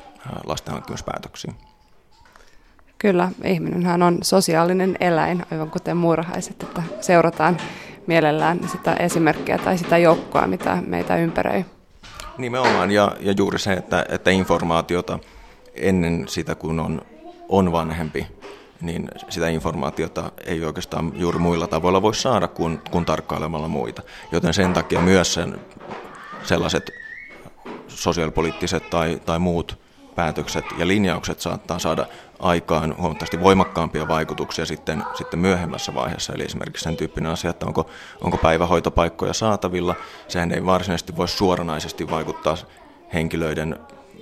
[0.46, 1.56] lasten hankkimispäätöksiin.
[2.98, 7.58] Kyllä, ihminenhän on sosiaalinen eläin, aivan kuten muurahaiset, että seurataan
[8.10, 11.66] mielellään sitä esimerkkiä tai sitä joukkoa, mitä meitä ympäröi.
[12.38, 15.20] Nimenomaan, ja, ja juuri se, että, että informaatiota
[15.74, 17.02] ennen sitä, kun on,
[17.50, 18.28] on vanhempi,
[18.82, 24.02] niin sitä informaatiota ei oikeastaan juuri muilla tavoilla voi saada kuin, kuin tarkkailemalla muita.
[24.32, 25.60] Joten sen takia myös sen,
[26.44, 26.92] sellaiset
[27.88, 29.80] sosiaalipoliittiset tai, tai muut
[30.16, 32.06] päätökset ja linjaukset saattaa saada
[32.40, 36.34] aikaan huomattavasti voimakkaampia vaikutuksia sitten, sitten myöhemmässä vaiheessa.
[36.34, 37.90] Eli esimerkiksi sen tyyppinen asia, että onko,
[38.22, 39.96] onko päivähoitopaikkoja saatavilla,
[40.28, 42.58] sehän ei varsinaisesti voi suoranaisesti vaikuttaa
[43.14, 43.80] henkilöiden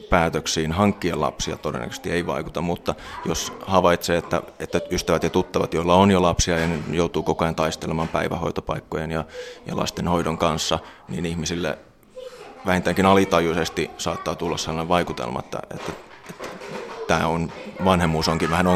[0.09, 2.95] päätöksiin hankkia lapsia todennäköisesti ei vaikuta, mutta
[3.25, 7.55] jos havaitsee, että, että ystävät ja tuttavat, joilla on jo lapsia ja joutuu koko ajan
[7.55, 9.25] taistelemaan päivähoitopaikkojen ja,
[9.65, 11.77] ja lastenhoidon kanssa, niin ihmisille
[12.65, 15.91] vähintäänkin alitajuisesti saattaa tulla sellainen vaikutelma, että, että,
[17.07, 17.51] tämä on,
[17.85, 18.67] vanhemmuus onkin vähän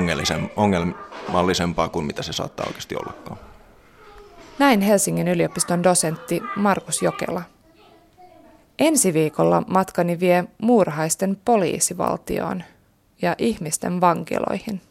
[0.55, 3.37] ongelmallisempaa kuin mitä se saattaa oikeasti ollakaan.
[4.59, 7.41] Näin Helsingin yliopiston dosentti Markus Jokela.
[8.79, 12.63] Ensi viikolla matkani vie muurahaisten poliisivaltioon
[13.21, 14.81] ja ihmisten vankiloihin.